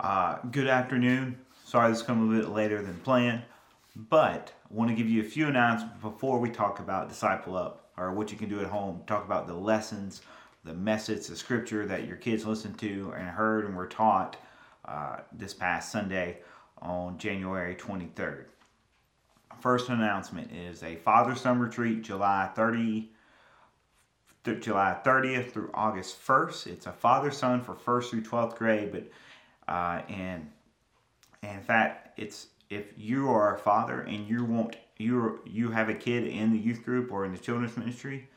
[0.00, 1.36] Uh, good afternoon.
[1.66, 3.42] Sorry this is coming a bit later than planned,
[3.94, 7.90] but I want to give you a few announcements before we talk about Disciple Up
[7.98, 9.02] or what you can do at home.
[9.06, 10.22] Talk about the lessons,
[10.64, 14.38] the message, the scripture that your kids listened to and heard and were taught
[14.86, 16.38] uh, this past Sunday
[16.80, 18.46] on January 23rd.
[19.60, 23.10] First announcement is a Father Son Retreat July 30
[24.60, 26.68] July 30th through August 1st.
[26.68, 29.06] It's a father son for first through 12th grade, but
[29.70, 30.50] uh, and,
[31.42, 35.88] and in fact, it's if you are a father and you want you you have
[35.88, 38.28] a kid in the youth group or in the children's ministry,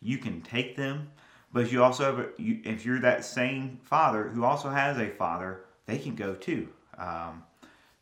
[0.00, 1.10] you can take them.
[1.52, 5.08] But you also have a, you, if you're that same father who also has a
[5.08, 6.68] father, they can go too.
[6.96, 7.42] Um,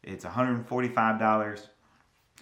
[0.02, 1.66] it's $145.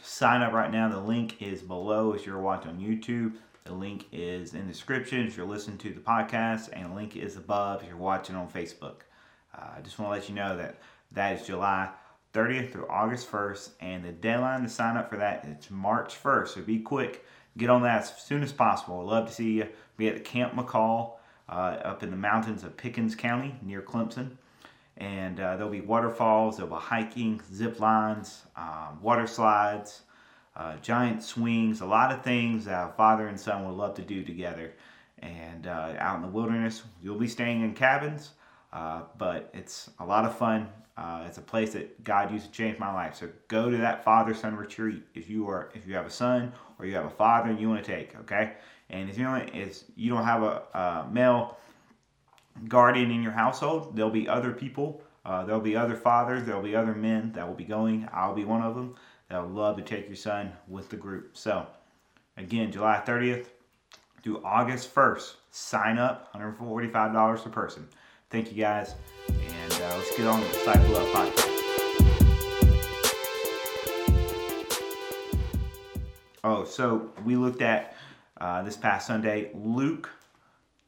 [0.02, 0.88] Sign up right now.
[0.88, 3.34] The link is below if you're watching on YouTube.
[3.64, 7.16] The link is in the description if you're listening to the podcast, and the link
[7.16, 9.02] is above if you're watching on Facebook.
[9.58, 10.76] Uh, I just want to let you know that
[11.12, 11.88] that is July
[12.34, 16.48] 30th through August 1st, and the deadline to sign up for that is March 1st.
[16.48, 17.24] So be quick,
[17.56, 19.00] get on that as soon as possible.
[19.00, 21.12] I'd love to see you be at Camp McCall
[21.48, 24.36] uh, up in the mountains of Pickens County near Clemson.
[24.98, 30.02] And uh, there'll be waterfalls, there'll be hiking, zip lines, um, water slides,
[30.56, 34.24] uh, giant swings, a lot of things that father and son would love to do
[34.24, 34.72] together.
[35.20, 38.30] And uh, out in the wilderness, you'll be staying in cabins,
[38.72, 40.68] uh, but it's a lot of fun.
[40.96, 43.14] Uh, it's a place that God used to change my life.
[43.14, 46.52] So go to that father son retreat if you are if you have a son
[46.78, 48.16] or you have a father and you want to take.
[48.20, 48.54] Okay,
[48.90, 51.56] and if you don't if you don't have a, a male
[52.66, 55.02] guardian in your household, there'll be other people.
[55.24, 56.44] Uh, there'll be other fathers.
[56.44, 58.08] There'll be other men that will be going.
[58.12, 58.96] I'll be one of them
[59.30, 61.36] would love to take your son with the group.
[61.36, 61.66] So,
[62.36, 63.46] again, July 30th
[64.22, 67.88] through August 1st, sign up, $145 per person.
[68.30, 68.94] Thank you guys,
[69.28, 71.58] and uh, let's get on with the Disciple Up podcast.
[76.44, 77.96] Oh, so we looked at
[78.40, 80.10] uh, this past Sunday Luke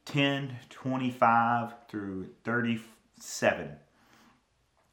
[0.05, 3.75] 10 25 through 37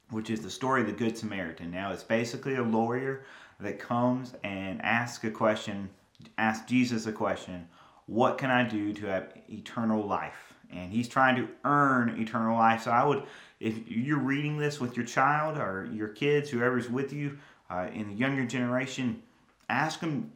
[0.09, 1.71] which is the story of the Good Samaritan.
[1.71, 3.25] Now, it's basically a lawyer
[3.59, 5.89] that comes and asks a question,
[6.37, 7.67] asks Jesus a question
[8.07, 10.48] What can I do to have eternal life?
[10.71, 12.83] And he's trying to earn eternal life.
[12.83, 13.23] So, I would,
[13.59, 17.37] if you're reading this with your child or your kids, whoever's with you
[17.69, 19.21] uh, in the younger generation,
[19.69, 20.31] ask them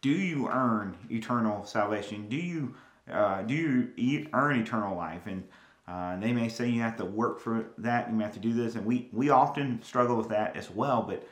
[0.00, 2.28] Do you earn eternal salvation?
[2.28, 2.74] Do you,
[3.10, 3.54] uh, do
[3.96, 5.26] you earn eternal life?
[5.26, 5.42] And
[5.88, 8.74] uh, they may say you have to work for that, you have to do this,
[8.74, 11.02] and we, we often struggle with that as well.
[11.02, 11.26] But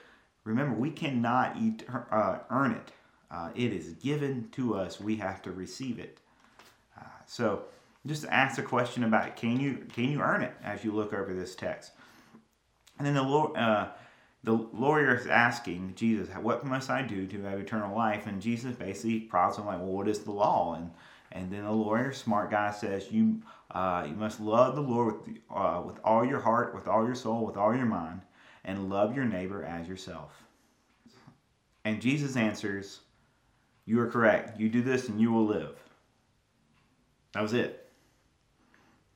[0.44, 2.92] remember, we cannot eat, uh, earn it.
[3.30, 4.98] Uh, it is given to us.
[4.98, 6.18] We have to receive it.
[6.98, 7.64] Uh, so
[8.06, 9.36] just ask a question about.
[9.36, 11.92] Can you can you earn it as you look over this text?
[12.98, 13.88] And then the uh,
[14.44, 18.74] the lawyer is asking Jesus, "What must I do to have eternal life?" And Jesus
[18.74, 20.90] basically prods him like, "Well, what is the law?" And
[21.32, 25.36] and then the lawyer, smart guy, says, "You uh, you must love the Lord with,
[25.54, 28.22] uh, with all your heart, with all your soul, with all your mind,
[28.64, 30.42] and love your neighbor as yourself.
[31.84, 33.00] And Jesus answers,
[33.84, 34.58] You are correct.
[34.58, 35.76] You do this and you will live.
[37.32, 37.85] That was it.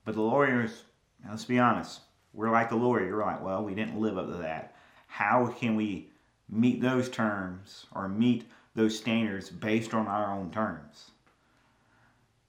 [0.05, 0.85] But the lawyers,
[1.29, 2.01] let's be honest,
[2.33, 3.07] we're like the lawyer.
[3.07, 4.75] You're like, well, we didn't live up to that.
[5.07, 6.09] How can we
[6.49, 11.11] meet those terms or meet those standards based on our own terms?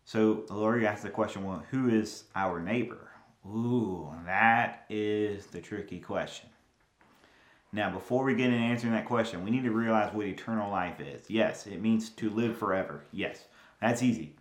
[0.05, 3.09] So the lawyer asks the question, well, who is our neighbor?
[3.45, 6.49] Ooh, that is the tricky question.
[7.73, 10.99] Now, before we get into answering that question, we need to realize what eternal life
[10.99, 11.29] is.
[11.29, 13.05] Yes, it means to live forever.
[13.11, 13.45] Yes,
[13.79, 14.35] that's easy.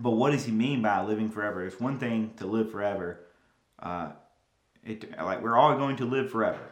[0.00, 1.66] But what does he mean by living forever?
[1.66, 3.20] It's one thing to live forever.
[3.78, 4.12] Uh,
[4.84, 6.70] it, like we're all going to live forever,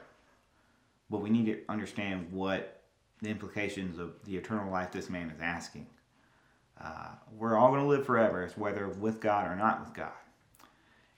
[1.11, 2.83] but we need to understand what
[3.21, 5.87] the implications of the eternal life this man is asking.
[6.81, 10.13] Uh, we're all going to live forever, whether with God or not with God.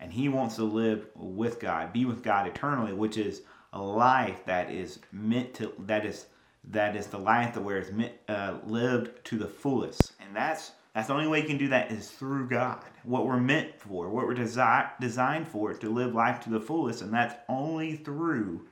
[0.00, 3.42] And He wants to live with God, be with God eternally, which is
[3.72, 6.26] a life that is meant to that is
[6.70, 10.72] that is the life that where it's meant, uh, lived to the fullest, and that's
[10.98, 12.82] that's the only way you can do that is through God.
[13.04, 17.02] What we're meant for, what we're desi- designed for, to live life to the fullest,
[17.02, 18.66] and that's only through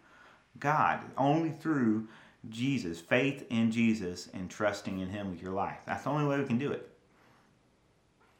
[0.58, 2.08] God, only through
[2.48, 5.78] Jesus, faith in Jesus, and trusting in Him with your life.
[5.86, 6.90] That's the only way we can do it.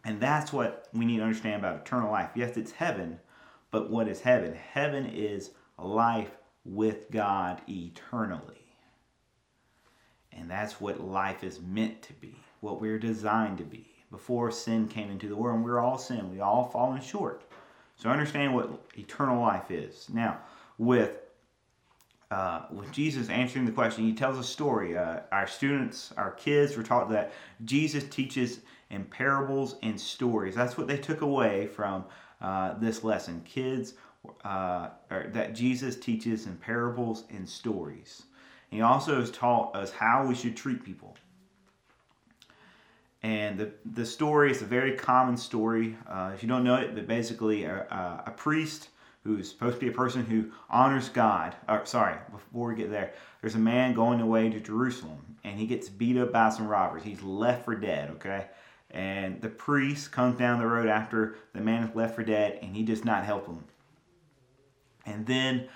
[0.05, 2.31] And that's what we need to understand about eternal life.
[2.35, 3.21] Yes, it's heaven,
[3.71, 4.53] but what is heaven?
[4.55, 6.33] Heaven is life
[6.65, 8.67] with God eternally.
[10.33, 12.35] And that's what life is meant to be,
[12.67, 13.87] what we're designed to be.
[14.11, 17.43] Before sin came into the world, and we're all sin, we all fallen short.
[17.97, 20.09] So understand what eternal life is.
[20.13, 20.39] Now,
[20.77, 21.17] with
[22.31, 24.99] uh, with Jesus answering the question, he tells a story.
[24.99, 27.33] Uh, our students, our kids were taught that
[27.65, 28.61] Jesus teaches
[28.91, 30.57] in parables and stories.
[30.57, 32.05] That's what they took away from
[32.41, 33.43] uh, this lesson.
[33.45, 33.95] Kids,
[34.45, 38.25] uh, that Jesus teaches in parables and stories.
[38.71, 41.17] he also has taught us how we should treat people.
[43.27, 45.97] And the, the story is a very common story.
[46.09, 48.91] Uh, if you don't know it, but basically, a, a priest
[49.25, 51.57] who's supposed to be a person who honors God.
[51.69, 55.67] Or, sorry, before we get there, there's a man going away to Jerusalem, and he
[55.67, 57.03] gets beat up by some robbers.
[57.03, 58.47] He's left for dead, okay?
[58.93, 62.77] And the priest comes down the road after the man is left for dead, and
[62.77, 63.65] he does not help him.
[65.05, 65.67] And then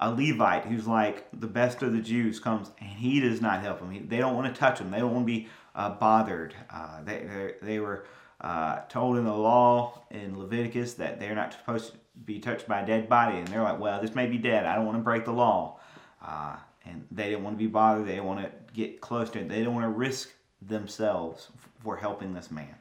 [0.00, 3.80] a Levite who's like the best of the Jews comes, and he does not help
[3.80, 4.08] him.
[4.08, 4.90] They don't want to touch him.
[4.90, 6.54] They don't want to be uh, bothered.
[6.72, 8.06] Uh, they, they were
[8.40, 12.80] uh, told in the law in Leviticus that they're not supposed to be touched by
[12.80, 14.64] a dead body, and they're like, well, this may be dead.
[14.64, 15.78] I don't want to break the law.
[16.24, 16.56] Uh,
[16.86, 18.06] and they didn't want to be bothered.
[18.06, 19.48] They didn't want to get close to it.
[19.48, 20.30] They didn't want to risk
[20.62, 21.48] themselves
[21.82, 22.74] for helping this man.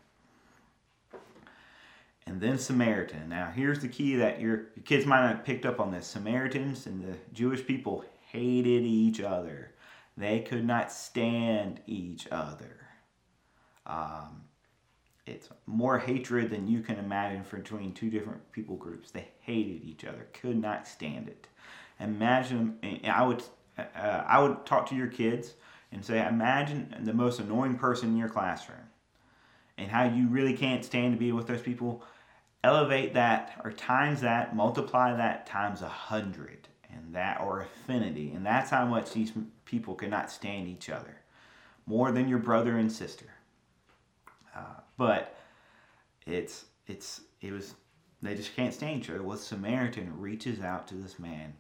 [2.29, 3.27] And then Samaritan.
[3.27, 6.05] Now, here's the key that your, your kids might not have picked up on this.
[6.05, 9.71] Samaritans and the Jewish people hated each other.
[10.15, 12.87] They could not stand each other.
[13.87, 14.43] Um,
[15.25, 19.09] it's more hatred than you can imagine between two different people groups.
[19.09, 21.47] They hated each other, could not stand it.
[21.99, 23.41] Imagine, I would,
[23.75, 25.55] uh, I would talk to your kids
[25.91, 28.77] and say, imagine the most annoying person in your classroom,
[29.79, 32.03] and how you really can't stand to be with those people.
[32.63, 38.45] Elevate that or times that, multiply that times a hundred, and that or affinity, and
[38.45, 39.31] that's how much these
[39.65, 41.17] people cannot stand each other,
[41.85, 43.27] more than your brother and sister.
[44.55, 45.37] Uh, but
[46.25, 47.75] it's it's it was
[48.21, 49.23] they just can't stand each other.
[49.23, 51.53] Well, Samaritan reaches out to this man.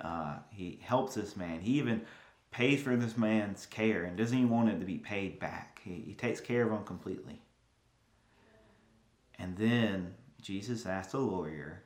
[0.00, 1.60] Uh, he helps this man.
[1.60, 2.02] He even
[2.50, 5.80] pays for this man's care and doesn't even want it to be paid back.
[5.82, 7.40] He, he takes care of him completely.
[9.38, 11.82] And then Jesus asked the lawyer,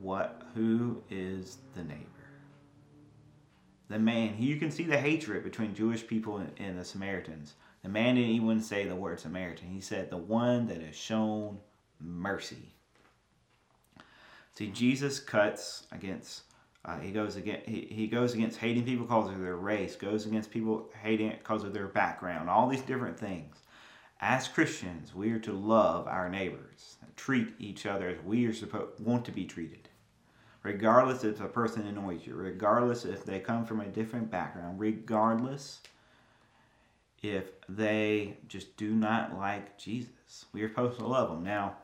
[0.00, 0.42] "What?
[0.54, 2.06] Who is the neighbor?"
[3.88, 4.36] The man.
[4.38, 7.54] You can see the hatred between Jewish people and, and the Samaritans.
[7.82, 9.68] The man didn't even say the word Samaritan.
[9.68, 11.58] He said, the one that has shown
[12.00, 12.74] mercy.
[14.54, 16.42] See, Jesus cuts against,
[16.84, 20.26] uh, he, goes against he, he goes against hating people because of their race, goes
[20.26, 23.56] against people hating because of their background, all these different things.
[24.24, 29.00] As Christians, we are to love our neighbors, treat each other as we are supposed
[29.00, 29.88] want to be treated.
[30.62, 35.80] Regardless if a person annoys you, regardless if they come from a different background, regardless
[37.20, 40.46] if they just do not like Jesus.
[40.52, 41.78] We are supposed to love them now,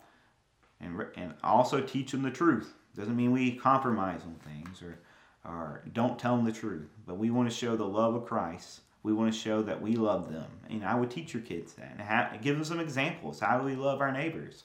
[0.80, 2.72] and and also teach them the truth.
[2.94, 5.00] Doesn't mean we compromise on things or
[5.44, 8.82] or don't tell them the truth, but we want to show the love of Christ.
[9.08, 10.50] We want to show that we love them.
[10.68, 13.40] And I would teach your kids that and have, give them some examples.
[13.40, 14.64] How do we love our neighbors?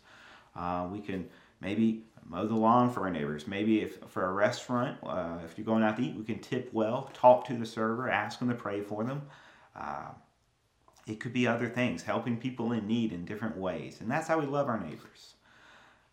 [0.53, 1.29] Uh, we can
[1.61, 3.47] maybe mow the lawn for our neighbors.
[3.47, 6.69] Maybe if for a restaurant, uh, if you're going out to eat, we can tip
[6.73, 9.21] well, talk to the server, ask them to pray for them.
[9.77, 10.09] Uh,
[11.07, 14.01] it could be other things, helping people in need in different ways.
[14.01, 15.35] And that's how we love our neighbors.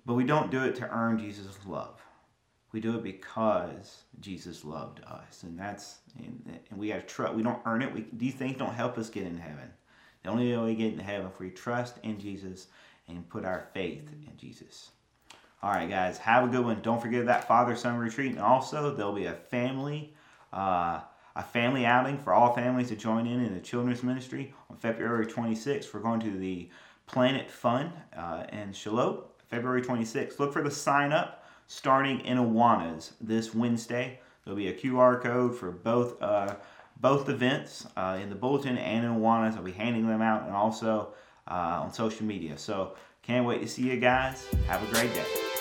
[0.06, 2.00] But we don't do it to earn Jesus' love.
[2.72, 5.42] We do it because Jesus loved us.
[5.42, 7.35] And that's, and, we got to trust.
[7.35, 7.92] We don't earn it.
[7.92, 9.71] We, these things don't help us get in heaven.
[10.23, 12.68] The only way we get into heaven if we trust in Jesus
[13.09, 14.90] and put our faith in Jesus.
[15.62, 16.80] All right, guys, have a good one.
[16.80, 18.33] Don't forget that Father Son retreat.
[18.33, 20.14] And also, there'll be a family.
[20.52, 21.00] Uh,
[21.37, 25.26] a family outing for all families to join in in the children's ministry on February
[25.26, 25.92] 26th.
[25.94, 26.68] We're going to the
[27.06, 30.38] Planet Fun uh, in Shallotte, February 26th.
[30.38, 31.39] Look for the sign up
[31.70, 34.18] starting in Awanas this Wednesday.
[34.44, 36.56] There'll be a QR code for both uh,
[37.00, 39.56] both events uh, in the bulletin and in Awanas.
[39.56, 41.14] I'll be handing them out and also
[41.48, 42.58] uh, on social media.
[42.58, 44.48] So can't wait to see you guys.
[44.66, 45.60] Have a great day.